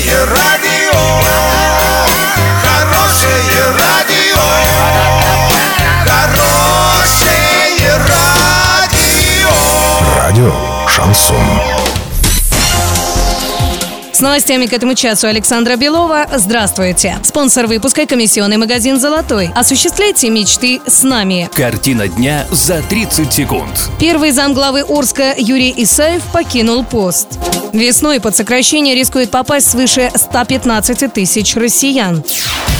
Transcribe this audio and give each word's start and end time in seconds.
Хорошее 0.00 0.24
радио, 0.24 0.98
хорошее 2.62 3.64
радио, 3.78 4.40
хорошее 6.06 7.98
радио. 8.08 9.50
Радио 10.16 10.54
Шансон. 10.88 11.36
С 14.12 14.20
новостями 14.20 14.66
к 14.66 14.72
этому 14.72 14.94
часу 14.94 15.26
Александра 15.26 15.76
Белова. 15.76 16.26
Здравствуйте. 16.34 17.18
Спонсор 17.22 17.66
выпуска– 17.66 18.06
комиссионный 18.08 18.56
магазин 18.56 18.98
«Золотой». 18.98 19.50
Осуществляйте 19.54 20.30
мечты 20.30 20.80
с 20.86 21.02
нами. 21.02 21.50
Картина 21.54 22.08
дня 22.08 22.46
за 22.50 22.80
30 22.82 23.30
секунд. 23.30 23.90
Первый 23.98 24.30
замглавы 24.30 24.82
Орска 24.88 25.34
Юрий 25.36 25.74
Исаев 25.76 26.22
покинул 26.32 26.84
пост. 26.84 27.38
Весной 27.72 28.20
под 28.20 28.36
сокращение 28.36 28.94
рискует 28.94 29.30
попасть 29.30 29.70
свыше 29.70 30.10
115 30.14 31.12
тысяч 31.12 31.54
россиян. 31.56 32.22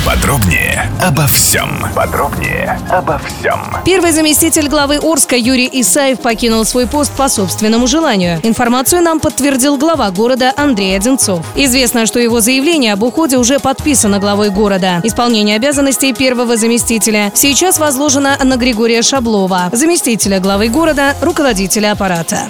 Подробнее 0.05 0.91
обо 1.03 1.27
всем. 1.27 1.87
Подробнее 1.95 2.81
обо 2.91 3.21
всем. 3.21 3.77
Первый 3.85 4.13
заместитель 4.13 4.69
главы 4.69 4.99
Орска 5.03 5.37
Юрий 5.37 5.69
Исаев 5.73 6.21
покинул 6.21 6.65
свой 6.65 6.87
пост 6.87 7.13
по 7.13 7.29
собственному 7.29 7.87
желанию. 7.87 8.41
Информацию 8.43 9.03
нам 9.03 9.21
подтвердил 9.21 9.77
глава 9.77 10.11
города 10.11 10.53
Андрей 10.57 10.97
Одинцов. 10.97 11.45
Известно, 11.55 12.07
что 12.07 12.19
его 12.19 12.41
заявление 12.41 12.95
об 12.95 13.03
уходе 13.03 13.37
уже 13.37 13.59
подписано 13.61 14.19
главой 14.19 14.51
города. 14.51 15.01
Исполнение 15.05 15.57
обязанностей 15.57 16.15
первого 16.15 16.57
заместителя 16.57 17.31
сейчас 17.35 17.79
возложено 17.79 18.39
на 18.43 18.57
Григория 18.57 19.03
Шаблова, 19.03 19.69
заместителя 19.73 20.41
главы 20.41 20.69
города, 20.69 21.15
руководителя 21.21 21.93
аппарата. 21.93 22.49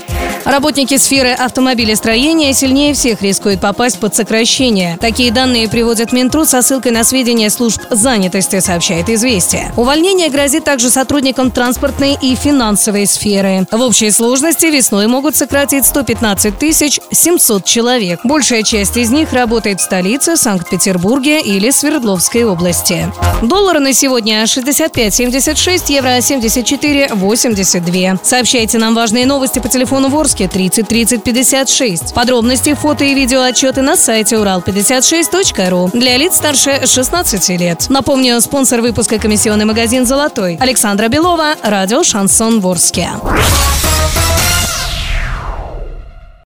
Работники 0.50 0.96
сферы 0.96 1.30
автомобилестроения 1.30 2.52
сильнее 2.52 2.92
всех 2.92 3.22
рискуют 3.22 3.60
попасть 3.60 4.00
под 4.00 4.16
сокращение. 4.16 4.98
Такие 5.00 5.30
данные 5.30 5.68
приводят 5.68 6.12
Минтруд 6.12 6.48
со 6.48 6.60
ссылкой 6.60 6.90
на 6.90 7.04
сведения 7.04 7.48
служб 7.50 7.80
занятости, 7.88 8.58
сообщает 8.58 9.08
«Известия». 9.08 9.72
Увольнение 9.76 10.28
грозит 10.28 10.64
также 10.64 10.90
сотрудникам 10.90 11.52
транспортной 11.52 12.18
и 12.20 12.34
финансовой 12.34 13.06
сферы. 13.06 13.64
В 13.70 13.80
общей 13.80 14.10
сложности 14.10 14.66
весной 14.66 15.06
могут 15.06 15.36
сократить 15.36 15.86
115 15.86 16.58
тысяч 16.58 16.98
700 17.12 17.64
человек. 17.64 18.18
Большая 18.24 18.64
часть 18.64 18.96
из 18.96 19.10
них 19.10 19.32
работает 19.32 19.78
в 19.78 19.84
столице, 19.84 20.36
Санкт-Петербурге 20.36 21.42
или 21.42 21.70
Свердловской 21.70 22.42
области. 22.42 23.06
Доллары 23.40 23.78
на 23.78 23.92
сегодня 23.92 24.42
65,76, 24.42 25.92
евро 25.92 26.18
74,82. 26.18 28.18
Сообщайте 28.24 28.78
нам 28.78 28.96
важные 28.96 29.26
новости 29.26 29.60
по 29.60 29.68
телефону 29.68 30.08
Ворске 30.08 30.39
30 30.48 30.88
30 30.88 31.22
56. 31.24 32.14
Подробности, 32.14 32.74
фото 32.74 33.04
и 33.04 33.14
видео 33.14 33.42
отчеты 33.42 33.82
на 33.82 33.96
сайте 33.96 34.36
урал56.ру 34.36 35.90
для 35.92 36.16
лиц 36.16 36.36
старше 36.36 36.86
16 36.86 37.48
лет. 37.60 37.86
Напомню, 37.88 38.40
спонсор 38.40 38.80
выпуска 38.80 39.18
комиссионный 39.18 39.64
магазин 39.64 40.06
«Золотой» 40.06 40.56
Александра 40.60 41.08
Белова, 41.08 41.54
радио 41.62 42.02
«Шансон 42.02 42.60
Ворске». 42.60 43.10